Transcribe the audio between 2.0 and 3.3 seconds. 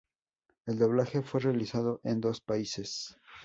en dos países.